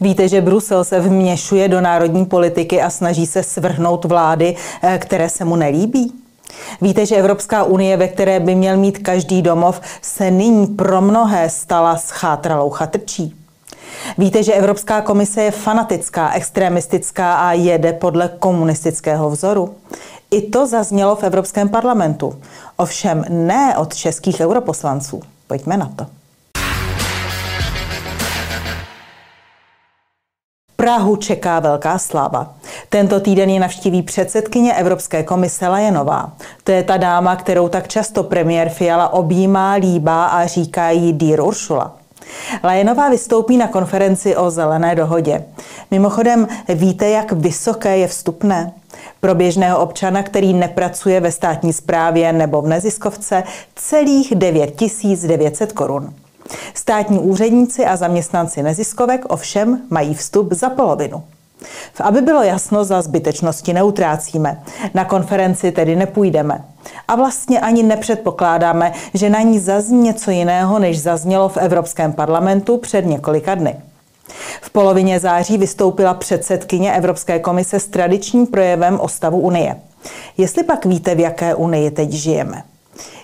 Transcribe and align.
Víte, 0.00 0.28
že 0.28 0.40
Brusel 0.40 0.84
se 0.84 1.00
vměšuje 1.00 1.68
do 1.68 1.80
národní 1.80 2.26
politiky 2.26 2.82
a 2.82 2.90
snaží 2.90 3.26
se 3.26 3.42
svrhnout 3.42 4.04
vlády, 4.04 4.56
eh, 4.82 4.98
které 4.98 5.28
se 5.28 5.44
mu 5.44 5.56
nelíbí? 5.56 6.12
Víte, 6.80 7.06
že 7.06 7.16
Evropská 7.16 7.64
unie, 7.64 7.96
ve 7.96 8.08
které 8.08 8.40
by 8.40 8.54
měl 8.54 8.76
mít 8.76 8.98
každý 8.98 9.42
domov, 9.42 9.80
se 10.02 10.30
nyní 10.30 10.66
pro 10.66 11.00
mnohé 11.00 11.50
stala 11.50 11.96
schátralou 11.96 12.70
chatrčí? 12.70 13.36
Víte, 14.18 14.42
že 14.42 14.52
Evropská 14.52 15.00
komise 15.00 15.42
je 15.42 15.50
fanatická, 15.50 16.32
extremistická 16.32 17.34
a 17.34 17.52
jede 17.52 17.92
podle 17.92 18.30
komunistického 18.38 19.30
vzoru? 19.30 19.74
I 20.30 20.42
to 20.42 20.66
zaznělo 20.66 21.16
v 21.16 21.24
Evropském 21.24 21.68
parlamentu. 21.68 22.40
Ovšem 22.76 23.24
ne 23.28 23.76
od 23.76 23.94
českých 23.94 24.40
europoslanců. 24.40 25.20
Pojďme 25.46 25.76
na 25.76 25.92
to. 25.96 26.19
Prahu 30.80 31.16
čeká 31.16 31.60
velká 31.60 31.98
sláva. 31.98 32.54
Tento 32.88 33.20
týden 33.20 33.50
ji 33.50 33.58
navštíví 33.58 34.02
předsedkyně 34.02 34.74
Evropské 34.74 35.22
komise 35.22 35.68
Lajenová. 35.68 36.32
To 36.64 36.72
je 36.72 36.82
ta 36.82 36.96
dáma, 36.96 37.36
kterou 37.36 37.68
tak 37.68 37.88
často 37.88 38.22
premiér 38.22 38.68
Fiala 38.68 39.12
objímá, 39.12 39.72
líbá 39.72 40.26
a 40.26 40.46
říká 40.46 40.90
jí 40.90 41.12
Dír 41.12 41.40
Uršula. 41.40 41.96
Lajenová 42.64 43.08
vystoupí 43.08 43.56
na 43.56 43.68
konferenci 43.68 44.36
o 44.36 44.50
zelené 44.50 44.94
dohodě. 44.94 45.44
Mimochodem, 45.90 46.48
víte, 46.68 47.08
jak 47.08 47.32
vysoké 47.32 47.98
je 47.98 48.08
vstupné? 48.08 48.72
Pro 49.20 49.34
běžného 49.34 49.78
občana, 49.78 50.22
který 50.22 50.54
nepracuje 50.54 51.20
ve 51.20 51.32
státní 51.32 51.72
správě 51.72 52.32
nebo 52.32 52.62
v 52.62 52.68
neziskovce, 52.68 53.42
celých 53.74 54.34
9900 54.34 55.72
korun. 55.72 56.14
Státní 56.74 57.18
úředníci 57.18 57.86
a 57.86 57.96
zaměstnanci 57.96 58.62
neziskovek 58.62 59.24
ovšem 59.28 59.80
mají 59.90 60.14
vstup 60.14 60.52
za 60.52 60.70
polovinu. 60.70 61.22
Aby 62.00 62.20
bylo 62.20 62.42
jasno, 62.42 62.84
za 62.84 63.02
zbytečnosti 63.02 63.72
neutrácíme. 63.72 64.62
Na 64.94 65.04
konferenci 65.04 65.72
tedy 65.72 65.96
nepůjdeme. 65.96 66.64
A 67.08 67.14
vlastně 67.14 67.60
ani 67.60 67.82
nepředpokládáme, 67.82 68.92
že 69.14 69.30
na 69.30 69.40
ní 69.40 69.58
zazní 69.58 70.02
něco 70.02 70.30
jiného, 70.30 70.78
než 70.78 71.02
zaznělo 71.02 71.48
v 71.48 71.56
Evropském 71.56 72.12
parlamentu 72.12 72.76
před 72.76 73.06
několika 73.06 73.54
dny. 73.54 73.76
V 74.60 74.70
polovině 74.70 75.20
září 75.20 75.58
vystoupila 75.58 76.14
předsedkyně 76.14 76.92
Evropské 76.92 77.38
komise 77.38 77.80
s 77.80 77.86
tradičním 77.86 78.46
projevem 78.46 79.00
o 79.00 79.08
stavu 79.08 79.40
Unie. 79.40 79.76
Jestli 80.36 80.62
pak 80.64 80.86
víte, 80.86 81.14
v 81.14 81.20
jaké 81.20 81.54
Unii 81.54 81.90
teď 81.90 82.12
žijeme. 82.12 82.62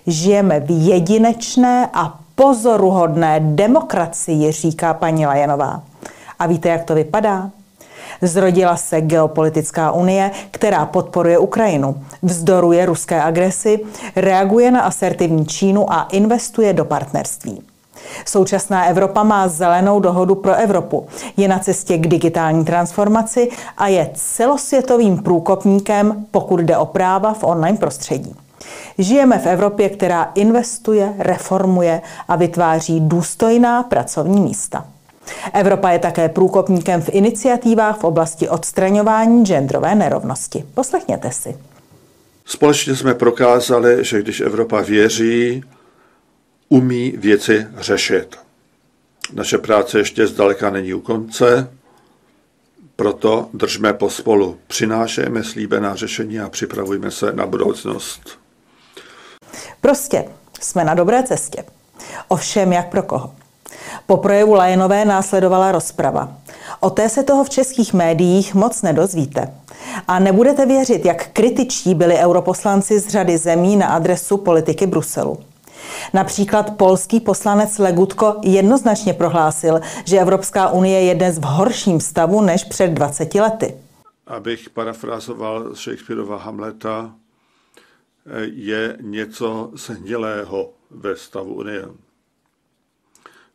Žijeme 0.07 0.61
v 0.61 0.87
jedinečné 0.89 1.91
a 1.93 2.19
pozoruhodné 2.37 3.41
demokracii, 3.41 4.53
říká 4.53 4.95
paní 4.95 5.27
Lajenová. 5.27 5.83
A 6.39 6.47
víte, 6.47 6.69
jak 6.69 6.85
to 6.85 6.95
vypadá? 6.95 7.51
Zrodila 8.23 8.77
se 8.77 9.01
geopolitická 9.01 9.93
unie, 9.93 10.31
která 10.51 10.87
podporuje 10.87 11.39
Ukrajinu, 11.39 12.03
vzdoruje 12.23 12.87
ruské 12.87 13.23
agresi, 13.23 13.81
reaguje 14.17 14.71
na 14.71 14.81
asertivní 14.81 15.47
Čínu 15.47 15.93
a 15.93 16.09
investuje 16.13 16.73
do 16.73 16.85
partnerství. 16.85 17.63
Současná 18.25 18.85
Evropa 18.85 19.23
má 19.23 19.49
zelenou 19.49 20.01
dohodu 20.01 20.35
pro 20.35 20.55
Evropu, 20.55 21.07
je 21.37 21.49
na 21.49 21.59
cestě 21.59 21.99
k 21.99 22.07
digitální 22.07 22.65
transformaci 22.65 23.49
a 23.77 23.89
je 23.89 24.11
celosvětovým 24.15 25.19
průkopníkem, 25.19 26.27
pokud 26.31 26.61
jde 26.61 26.77
o 26.77 26.87
práva 26.87 27.35
v 27.35 27.45
online 27.45 27.79
prostředí. 27.79 28.35
Žijeme 28.99 29.39
v 29.39 29.47
Evropě, 29.47 29.89
která 29.89 30.23
investuje, 30.35 31.15
reformuje 31.19 32.01
a 32.29 32.37
vytváří 32.37 33.01
důstojná 33.01 33.83
pracovní 33.83 34.41
místa. 34.41 34.87
Evropa 35.53 35.91
je 35.91 35.99
také 35.99 36.29
průkopníkem 36.29 37.03
v 37.03 37.09
iniciativách 37.13 38.01
v 38.01 38.05
oblasti 38.05 38.49
odstraňování 38.49 39.45
genderové 39.45 39.95
nerovnosti. 39.95 40.65
Poslechněte 40.75 41.33
si. 41.33 41.57
Společně 42.45 42.97
jsme 42.97 43.15
prokázali, 43.15 44.05
že 44.05 44.23
když 44.23 44.41
Evropa 44.41 44.81
věří, 44.81 45.65
umí 46.69 47.11
věci 47.17 47.67
řešit. 47.79 48.37
Naše 49.33 49.59
práce 49.59 49.99
ještě 49.99 50.27
zdaleka 50.27 50.71
není 50.71 50.95
u 50.95 51.01
konce, 51.01 51.71
proto 52.97 53.49
držme 53.55 53.93
pospolu, 53.93 54.59
přinášejme 54.67 55.45
slíbená 55.45 55.95
řešení 55.95 56.41
a 56.41 56.49
připravujme 56.49 57.11
se 57.11 57.33
na 57.33 57.47
budoucnost. 57.47 58.39
Prostě 59.81 60.25
jsme 60.61 60.85
na 60.85 60.95
dobré 60.95 61.23
cestě. 61.23 61.65
Ovšem, 62.29 62.73
jak 62.73 62.89
pro 62.89 63.03
koho? 63.03 63.31
Po 64.07 64.17
projevu 64.17 64.55
Lajenové 64.55 65.05
následovala 65.05 65.73
rozprava. 65.73 66.29
O 66.81 66.91
té 66.91 67.09
se 67.09 67.23
toho 67.23 67.45
v 67.45 67.51
českých 67.51 67.95
médiích 67.95 68.55
moc 68.55 68.83
nedozvíte. 68.83 69.55
A 70.09 70.19
nebudete 70.19 70.67
věřit, 70.67 71.05
jak 71.05 71.29
kritičtí 71.33 71.95
byli 71.95 72.17
europoslanci 72.17 73.01
z 73.01 73.09
řady 73.09 73.39
zemí 73.39 73.77
na 73.77 73.87
adresu 73.87 74.37
politiky 74.37 74.87
Bruselu. 74.87 75.39
Například 76.15 76.77
polský 76.77 77.21
poslanec 77.21 77.79
Legutko 77.79 78.37
jednoznačně 78.43 79.15
prohlásil, 79.15 79.81
že 80.05 80.19
Evropská 80.19 80.69
unie 80.69 81.03
je 81.03 81.15
dnes 81.15 81.39
v 81.39 81.43
horším 81.43 82.01
stavu 82.01 82.41
než 82.41 82.65
před 82.65 82.89
20 82.89 83.35
lety. 83.35 83.75
Abych 84.27 84.71
parafrázoval 84.71 85.75
Shakespeareova 85.75 86.39
Hamleta, 86.39 87.11
je 88.43 88.97
něco 89.01 89.71
shnilého 89.77 90.71
ve 90.91 91.17
stavu 91.17 91.55
unie. 91.55 91.85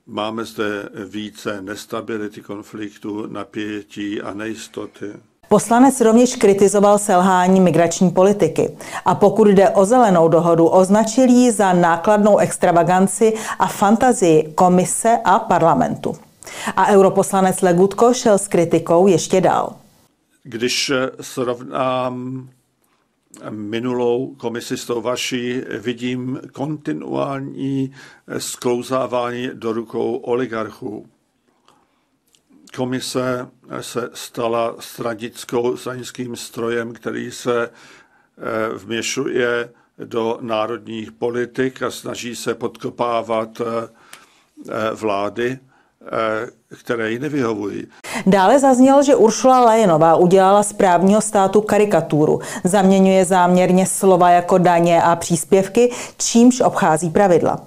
Máme 0.06 0.46
zde 0.46 0.90
více 1.09 1.62
nestability 1.62 2.42
konfliktu, 2.42 3.28
napětí 3.28 4.22
a 4.22 4.34
nejistoty. 4.34 5.06
Poslanec 5.50 6.02
rovněž 6.02 6.36
kritizoval 6.36 6.98
selhání 6.98 7.60
migrační 7.60 8.12
politiky 8.12 8.78
a 9.06 9.16
pokud 9.16 9.48
jde 9.48 9.70
o 9.70 9.86
zelenou 9.86 10.28
dohodu, 10.28 10.68
označil 10.68 11.30
ji 11.30 11.52
za 11.52 11.74
nákladnou 11.74 12.38
extravaganci 12.38 13.34
a 13.60 13.68
fantazii 13.68 14.54
komise 14.56 15.18
a 15.26 15.40
parlamentu. 15.40 16.16
A 16.76 16.88
europoslanec 16.88 17.62
Legutko 17.62 18.14
šel 18.14 18.38
s 18.38 18.48
kritikou 18.48 19.08
ještě 19.08 19.42
dál. 19.42 19.76
Když 20.44 20.92
srovnám 21.22 22.48
minulou 23.50 24.36
komisi 24.36 24.78
s 24.78 24.86
tou 24.86 25.02
vaší 25.02 25.62
vidím 25.80 26.42
kontinuální 26.53 27.94
sklouzávání 28.38 29.50
do 29.53 29.74
rukou 29.74 30.16
oligarchů. 30.18 31.08
Komise 32.75 33.47
se 33.81 34.09
stala 34.14 34.75
stranickou, 34.80 35.78
stranickým 35.78 36.36
strojem, 36.36 36.94
který 36.94 37.31
se 37.31 37.69
eh, 37.69 38.78
vměšuje 38.78 39.69
do 39.98 40.38
národních 40.42 41.12
politik 41.12 41.81
a 41.84 41.92
snaží 41.92 42.36
se 42.36 42.56
podkopávat 42.56 43.62
eh, 43.62 43.90
vlády 44.94 45.59
Eh, 45.59 45.71
které 46.79 47.12
jí 47.12 47.19
nevyhovují. 47.19 47.88
Dále 48.25 48.59
zaznělo, 48.59 49.03
že 49.03 49.16
Uršula 49.16 49.59
Lajenová 49.59 50.16
udělala 50.16 50.63
z 50.63 50.73
právního 50.73 51.22
státu 51.22 51.62
karikaturu. 51.62 52.39
Zaměňuje 52.63 53.25
záměrně 53.25 53.85
slova 53.85 54.29
jako 54.29 54.57
daně 54.57 55.01
a 55.01 55.16
příspěvky, 55.16 55.91
čímž 56.17 56.62
obchází 56.62 57.09
pravidla. 57.09 57.59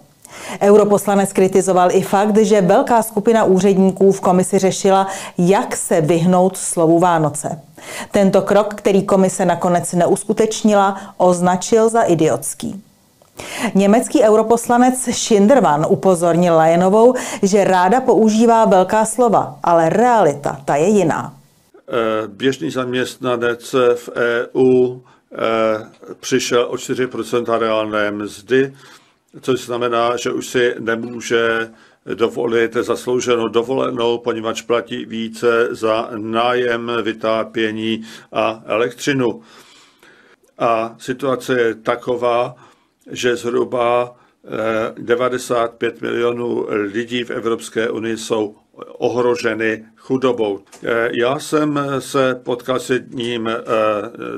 Europoslanec 0.60 1.32
kritizoval 1.32 1.90
i 1.92 2.02
fakt, 2.02 2.36
že 2.36 2.60
velká 2.60 3.02
skupina 3.02 3.44
úředníků 3.44 4.12
v 4.12 4.20
komisi 4.20 4.58
řešila, 4.58 5.06
jak 5.38 5.76
se 5.76 6.00
vyhnout 6.00 6.56
slovu 6.56 6.98
Vánoce. 6.98 7.60
Tento 8.10 8.42
krok, 8.42 8.74
který 8.74 9.02
komise 9.02 9.44
nakonec 9.44 9.92
neuskutečnila, 9.92 11.00
označil 11.16 11.88
za 11.88 12.02
idiotský. 12.02 12.82
Německý 13.74 14.22
europoslanec 14.22 14.94
Schinderman 15.12 15.86
upozornil 15.88 16.54
Lajenovou, 16.54 17.14
že 17.42 17.64
ráda 17.64 18.00
používá 18.00 18.64
velká 18.64 19.04
slova, 19.04 19.58
ale 19.62 19.88
realita 19.88 20.60
ta 20.64 20.76
je 20.76 20.88
jiná. 20.88 21.34
Eh, 21.88 22.28
běžný 22.28 22.70
zaměstnanec 22.70 23.74
v 23.94 24.08
EU 24.16 24.98
eh, 24.98 26.16
přišel 26.20 26.66
o 26.70 26.74
4% 26.74 27.58
reálné 27.58 28.10
mzdy, 28.10 28.74
což 29.40 29.60
znamená, 29.64 30.16
že 30.16 30.32
už 30.32 30.46
si 30.46 30.74
nemůže 30.78 31.70
dovolit 32.14 32.74
zaslouženou 32.74 33.48
dovolenou, 33.48 34.18
poněvadž 34.18 34.62
platí 34.62 35.04
více 35.04 35.68
za 35.70 36.08
nájem, 36.16 36.92
vytápění 37.02 38.02
a 38.32 38.62
elektřinu. 38.66 39.42
A 40.58 40.94
situace 40.98 41.60
je 41.60 41.74
taková, 41.74 42.54
že 43.10 43.36
zhruba 43.36 44.16
95 44.98 45.94
eh, 45.94 46.06
milionů 46.06 46.66
lidí 46.68 47.24
v 47.24 47.30
Evropské 47.30 47.90
unii 47.90 48.16
jsou 48.16 48.56
ohroženy 48.98 49.84
chudobou. 49.96 50.60
Eh, 50.84 51.10
já 51.12 51.38
jsem 51.38 51.80
se 51.98 52.40
potkal 52.42 52.80
s 52.80 52.90
jedním 52.90 53.48
eh, 53.48 53.62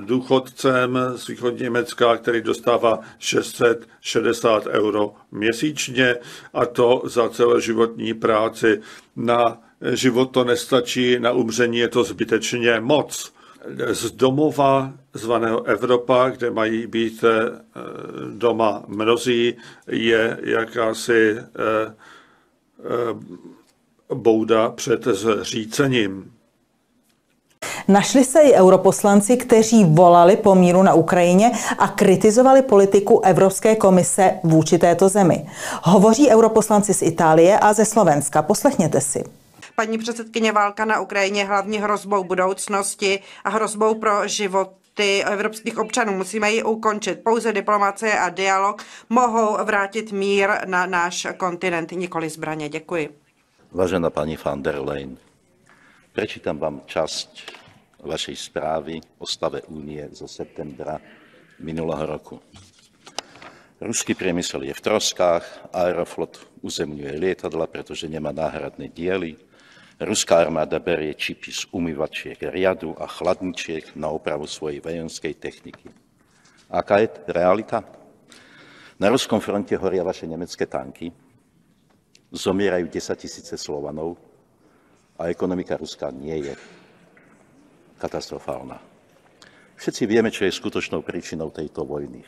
důchodcem 0.00 0.98
z 1.16 1.26
východní 1.26 1.62
Německa, 1.62 2.16
který 2.16 2.40
dostává 2.40 3.00
660 3.18 4.66
euro 4.66 5.14
měsíčně 5.32 6.16
a 6.54 6.66
to 6.66 7.02
za 7.04 7.28
celoživotní 7.28 8.14
práci 8.14 8.80
na 9.16 9.62
život 9.92 10.24
to 10.24 10.44
nestačí, 10.44 11.18
na 11.18 11.32
umření 11.32 11.78
je 11.78 11.88
to 11.88 12.04
zbytečně 12.04 12.80
moc. 12.80 13.35
Z 13.90 14.10
domova 14.10 14.92
zvaného 15.14 15.62
Evropa, 15.64 16.28
kde 16.30 16.50
mají 16.50 16.86
být 16.86 17.24
doma 18.32 18.82
mnozí, 18.86 19.54
je 19.86 20.38
jakási 20.42 21.36
bouda 24.14 24.70
před 24.70 25.04
zřícením. 25.04 26.32
Našli 27.88 28.24
se 28.24 28.40
i 28.40 28.52
europoslanci, 28.52 29.36
kteří 29.36 29.84
volali 29.84 30.36
po 30.36 30.54
míru 30.54 30.82
na 30.82 30.94
Ukrajině 30.94 31.52
a 31.78 31.88
kritizovali 31.88 32.62
politiku 32.62 33.20
Evropské 33.20 33.76
komise 33.76 34.32
vůči 34.42 34.78
této 34.78 35.08
zemi. 35.08 35.46
Hovoří 35.82 36.30
europoslanci 36.30 36.94
z 36.94 37.02
Itálie 37.02 37.58
a 37.58 37.72
ze 37.72 37.84
Slovenska. 37.84 38.42
Poslechněte 38.42 39.00
si. 39.00 39.24
Paní 39.76 39.98
předsedkyně 39.98 40.52
válka 40.52 40.84
na 40.84 41.00
Ukrajině 41.00 41.44
hlavně 41.44 41.80
hrozbou 41.80 42.24
budoucnosti 42.24 43.20
a 43.44 43.50
hrozbou 43.50 43.94
pro 43.94 44.28
život 44.28 44.72
ty 44.94 45.24
evropských 45.24 45.78
občanů. 45.78 46.16
Musíme 46.16 46.52
ji 46.52 46.62
ukončit. 46.62 47.20
Pouze 47.24 47.52
diplomacie 47.52 48.18
a 48.18 48.28
dialog 48.28 48.82
mohou 49.08 49.64
vrátit 49.64 50.12
mír 50.12 50.50
na 50.64 50.86
náš 50.86 51.26
kontinent, 51.36 51.92
nikoli 51.92 52.28
zbraně. 52.28 52.68
Děkuji. 52.68 53.18
Vážená 53.72 54.10
paní 54.10 54.38
van 54.44 54.62
der 54.62 54.80
Leyen, 54.80 55.16
prečítam 56.12 56.56
vám 56.58 56.80
časť 56.86 57.28
vašej 58.00 58.36
správy 58.36 59.00
o 59.18 59.26
stave 59.26 59.60
únie 59.68 60.08
zo 60.16 60.24
septembra 60.24 60.96
minulého 61.60 62.06
roku. 62.06 62.40
Ruský 63.80 64.14
priemysel 64.16 64.62
je 64.62 64.72
v 64.72 64.80
troskách, 64.80 65.44
Aeroflot 65.76 66.40
uzemňuje 66.64 67.20
lietadla, 67.20 67.66
pretože 67.68 68.08
nemá 68.08 68.32
náhradné 68.32 68.88
diely, 68.88 69.36
Ruská 69.96 70.44
armáda 70.44 70.76
berie 70.76 71.16
čipy 71.16 71.48
z 71.48 71.72
umývačiek 71.72 72.36
riadu 72.52 72.92
a 73.00 73.08
chladničiek 73.08 73.96
na 73.96 74.12
opravu 74.12 74.44
svojej 74.44 74.84
vojenskej 74.84 75.40
techniky. 75.40 75.88
Aká 76.68 77.00
je 77.00 77.08
realita? 77.32 77.80
Na 79.00 79.08
ruskom 79.08 79.40
fronte 79.40 79.72
horia 79.72 80.04
vaše 80.04 80.28
nemecké 80.28 80.68
tanky, 80.68 81.08
zomierajú 82.28 82.92
10 82.92 83.16
tisíce 83.16 83.56
Slovanov 83.56 84.20
a 85.16 85.32
ekonomika 85.32 85.80
Ruska 85.80 86.12
nie 86.12 86.44
je 86.44 86.54
katastrofálna. 87.96 88.76
Všetci 89.80 90.04
vieme, 90.04 90.28
čo 90.28 90.44
je 90.44 90.52
skutočnou 90.52 91.00
príčinou 91.00 91.48
tejto 91.48 91.88
vojny. 91.88 92.20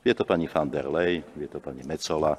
Vie 0.00 0.12
to 0.16 0.24
pani 0.24 0.48
van 0.48 0.72
der 0.72 0.88
Ley, 0.88 1.20
vie 1.36 1.48
to 1.52 1.60
pani 1.60 1.84
Mecola, 1.84 2.32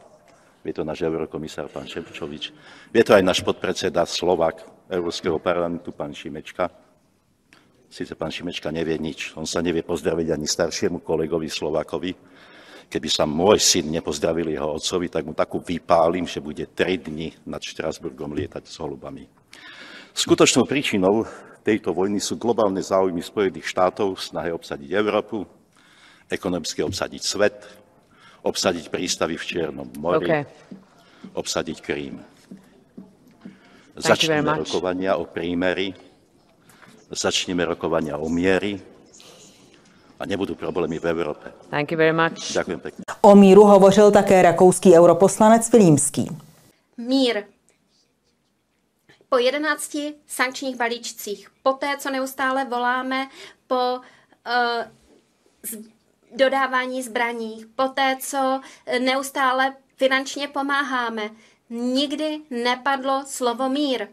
vie 0.63 0.73
to 0.75 0.83
náš 0.83 1.07
eurokomisár 1.07 1.71
pán 1.71 1.87
Ševčovič, 1.87 2.43
vie 2.91 3.03
to 3.03 3.15
aj 3.15 3.23
náš 3.23 3.39
podpredseda 3.41 4.03
Slovak 4.03 4.63
Európskeho 4.91 5.39
parlamentu, 5.39 5.95
pán 5.95 6.11
Šimečka. 6.11 6.67
Sice 7.89 8.13
pán 8.13 8.29
Šimečka 8.29 8.69
nevie 8.69 8.99
nič, 9.01 9.33
on 9.33 9.49
sa 9.49 9.63
nevie 9.65 9.81
pozdraviť 9.81 10.27
ani 10.35 10.45
staršiemu 10.45 11.01
kolegovi 11.01 11.49
Slovakovi. 11.49 12.11
Keby 12.89 13.09
sa 13.09 13.29
môj 13.29 13.61
syn 13.61 13.93
nepozdravil 13.93 14.49
jeho 14.49 14.77
otcovi, 14.77 15.13
tak 15.13 15.21
mu 15.21 15.37
takú 15.37 15.61
vypálim, 15.61 16.25
že 16.25 16.41
bude 16.41 16.65
3 16.65 17.05
dni 17.05 17.45
nad 17.45 17.61
Štrasburgom 17.61 18.33
lietať 18.33 18.65
s 18.65 18.81
holubami. 18.81 19.29
Skutočnou 20.09 20.65
príčinou 20.65 21.21
tejto 21.61 21.93
vojny 21.93 22.17
sú 22.17 22.41
globálne 22.41 22.81
záujmy 22.81 23.21
Spojených 23.21 23.69
štátov 23.69 24.17
v 24.17 24.25
snahe 24.25 24.49
obsadiť 24.49 24.89
Európu, 24.89 25.45
ekonomicky 26.25 26.81
obsadiť 26.81 27.21
svet, 27.21 27.61
obsadiť 28.43 28.87
prístavy 28.87 29.35
v 29.35 29.43
Čiernom 29.43 29.89
mori, 29.99 30.27
okay. 30.27 30.43
obsadiť 31.35 31.77
Krím. 31.83 32.19
Začneme 33.99 34.63
rokovania 34.63 35.19
o 35.19 35.27
prímeri, 35.27 35.91
začneme 37.11 37.67
rokovania 37.67 38.15
o 38.15 38.31
miery 38.31 38.79
a 40.19 40.23
nebudú 40.23 40.55
problémy 40.55 40.99
v 40.99 41.05
Európe. 41.11 41.51
Thank 41.67 41.91
you 41.91 41.99
very 41.99 42.15
much. 42.15 42.55
Ďakujem 42.55 42.79
pekne. 42.79 43.01
O 43.21 43.35
míru 43.35 43.67
hovořil 43.67 44.11
také 44.11 44.41
rakouský 44.41 44.95
europoslanec 44.95 45.71
Vilímský. 45.71 46.31
Mír 46.97 47.43
po 49.29 49.37
11 49.37 49.97
sankčních 50.27 50.75
balíčcích, 50.75 51.51
po 51.63 51.73
té, 51.73 51.97
co 51.97 52.09
neustále 52.09 52.65
voláme 52.65 53.27
po 53.67 53.99
uh, 53.99 54.85
dodávání 56.35 57.03
zbraní, 57.03 57.65
po 57.75 57.87
té, 57.87 58.17
co 58.19 58.61
neustále 58.99 59.75
finančně 59.95 60.47
pomáháme, 60.47 61.29
nikdy 61.69 62.39
nepadlo 62.49 63.23
slovo 63.27 63.69
mír 63.69 64.07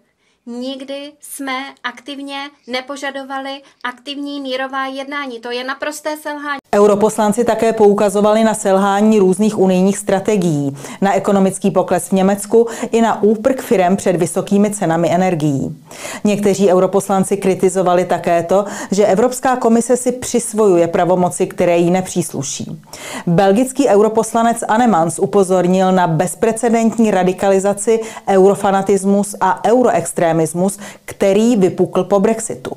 nikdy 0.47 1.13
jsme 1.21 1.75
aktivně 1.85 2.51
nepožadovali 2.67 3.63
aktivní 3.85 4.41
mírová 4.41 4.87
jednání. 4.87 5.41
To 5.41 5.51
je 5.51 5.65
naprosté 5.65 6.17
selhání. 6.17 6.59
Europoslanci 6.77 7.45
také 7.45 7.73
poukazovali 7.73 8.45
na 8.45 8.55
selhání 8.55 9.19
různých 9.19 9.59
unijních 9.59 9.99
strategií, 9.99 10.77
na 11.01 11.15
ekonomický 11.15 11.71
pokles 11.71 12.09
v 12.09 12.13
Německu 12.13 12.67
i 12.93 13.01
na 13.01 13.23
úprk 13.23 13.63
firem 13.63 13.97
před 13.97 14.17
vysokými 14.17 14.71
cenami 14.71 15.11
energií. 15.11 15.77
Někteří 16.25 16.73
europoslanci 16.73 17.37
kritizovali 17.37 18.05
také 18.05 18.43
to, 18.43 18.65
že 18.91 19.07
Evropská 19.07 19.57
komise 19.57 19.97
si 19.97 20.13
přisvojuje 20.13 20.89
pravomoci, 20.89 21.47
které 21.47 21.79
jí 21.79 21.91
nepřísluší. 21.91 22.81
Belgický 23.27 23.89
europoslanec 23.89 24.65
Anemans 24.69 25.19
upozornil 25.19 25.93
na 25.93 26.07
bezprecedentní 26.07 27.11
radikalizaci, 27.11 28.01
eurofanatismus 28.29 29.37
a 29.41 29.65
euroextrém 29.65 30.27
extremismus, 30.27 30.79
který 31.05 31.57
vypukl 31.57 32.05
po 32.05 32.21
Brexitu. 32.21 32.71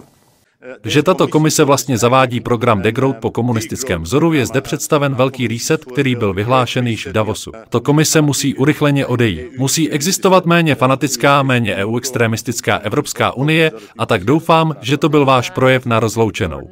Že 0.83 1.03
tato 1.03 1.27
komise 1.27 1.63
vlastně 1.63 1.97
zavádí 1.97 2.39
program 2.39 2.81
Degrowth 2.81 3.19
po 3.19 3.31
komunistickém 3.31 4.03
vzoru, 4.03 4.33
je 4.33 4.45
zde 4.45 4.61
představen 4.61 5.15
velký 5.15 5.47
reset, 5.47 5.85
který 5.85 6.15
byl 6.15 6.33
vyhlášen 6.33 6.87
již 6.87 7.07
v 7.07 7.11
Davosu. 7.11 7.51
To 7.69 7.81
komise 7.81 8.21
musí 8.21 8.55
urychleně 8.55 9.05
odejít. 9.05 9.57
Musí 9.57 9.89
existovat 9.89 10.45
méně 10.45 10.75
fanatická, 10.75 11.43
méně 11.43 11.75
EU 11.75 11.97
extremistická 11.97 12.77
Evropská 12.77 13.31
unie 13.31 13.71
a 13.97 14.05
tak 14.05 14.23
doufám, 14.23 14.75
že 14.81 14.97
to 14.97 15.09
byl 15.09 15.25
váš 15.25 15.49
projev 15.49 15.85
na 15.85 15.99
rozloučenou. 15.99 16.69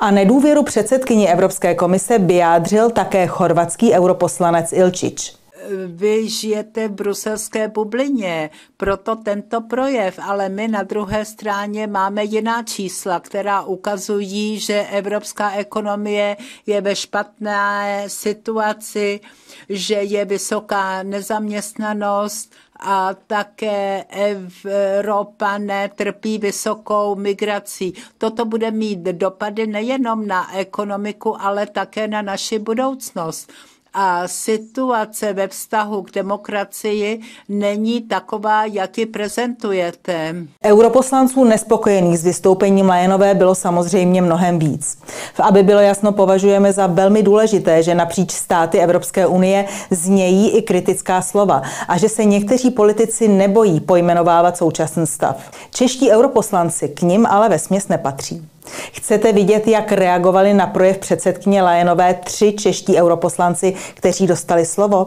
A 0.00 0.10
nedůvěru 0.10 0.62
předsedkyni 0.62 1.28
Evropské 1.28 1.74
komise 1.74 2.18
vyjádřil 2.18 2.90
také 2.90 3.26
chorvatský 3.26 3.92
europoslanec 3.92 4.72
Ilčič 4.72 5.38
vy 5.86 6.28
žijete 6.28 6.88
v 6.88 6.92
bruselské 6.92 7.68
bublině, 7.68 8.50
proto 8.76 9.16
tento 9.16 9.60
projev, 9.60 10.18
ale 10.22 10.48
my 10.48 10.68
na 10.68 10.82
druhé 10.82 11.24
straně 11.24 11.86
máme 11.86 12.24
jiná 12.24 12.62
čísla, 12.62 13.20
která 13.20 13.62
ukazují, 13.62 14.58
že 14.58 14.86
evropská 14.92 15.50
ekonomie 15.52 16.36
je 16.66 16.80
ve 16.80 16.96
špatné 16.96 18.04
situaci, 18.06 19.20
že 19.68 19.94
je 19.94 20.24
vysoká 20.24 21.02
nezaměstnanost 21.02 22.52
a 22.80 23.14
také 23.26 24.04
Evropa 24.08 25.58
netrpí 25.58 26.38
vysokou 26.38 27.14
migrací. 27.14 27.94
Toto 28.18 28.44
bude 28.44 28.70
mít 28.70 28.98
dopady 28.98 29.66
nejenom 29.66 30.26
na 30.26 30.56
ekonomiku, 30.58 31.42
ale 31.42 31.66
také 31.66 32.08
na 32.08 32.22
naši 32.22 32.58
budoucnost 32.58 33.52
a 33.94 34.28
situace 34.28 35.32
ve 35.32 35.48
vztahu 35.48 36.02
k 36.02 36.10
demokracii 36.10 37.20
není 37.48 38.00
taková, 38.00 38.64
jak 38.64 38.98
ji 38.98 39.06
prezentujete. 39.06 40.34
Europoslanců 40.64 41.44
nespokojených 41.44 42.18
s 42.18 42.24
vystoupením 42.24 42.88
Lajenové 42.88 43.34
bylo 43.34 43.54
samozřejmě 43.54 44.22
mnohem 44.22 44.58
víc. 44.58 44.98
Aby 45.40 45.62
bylo 45.62 45.80
jasno, 45.80 46.12
považujeme 46.12 46.72
za 46.72 46.86
velmi 46.86 47.22
důležité, 47.22 47.82
že 47.82 47.94
napříč 47.94 48.32
státy 48.32 48.78
Evropské 48.78 49.26
unie 49.26 49.64
znějí 49.90 50.50
i 50.50 50.62
kritická 50.62 51.22
slova 51.22 51.62
a 51.88 51.98
že 51.98 52.08
se 52.08 52.24
někteří 52.24 52.70
politici 52.70 53.28
nebojí 53.28 53.80
pojmenovávat 53.80 54.56
současný 54.56 55.06
stav. 55.06 55.50
Čeští 55.74 56.10
europoslanci 56.10 56.88
k 56.88 57.02
ním 57.02 57.26
ale 57.26 57.48
ve 57.48 57.58
směs 57.58 57.88
nepatří. 57.88 58.48
Chcete 58.92 59.32
vidět, 59.32 59.68
jak 59.68 59.92
reagovali 59.92 60.54
na 60.54 60.66
projev 60.66 60.98
předsedkyně 60.98 61.62
Lajenové 61.62 62.14
tři 62.14 62.52
čeští 62.52 62.96
europoslanci, 62.96 63.74
kteří 63.94 64.26
dostali 64.26 64.66
slovo? 64.66 65.06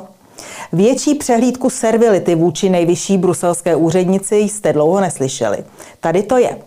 Větší 0.74 1.16
přehlídku 1.16 1.70
servility 1.70 2.36
vůči 2.36 2.70
nejvyšší 2.70 3.18
bruselské 3.18 3.76
úřednici 3.76 4.36
jste 4.36 4.74
dlouho 4.74 5.02
neslyšeli. 5.02 5.58
Tady 6.00 6.24
to 6.24 6.38
je. 6.38 6.58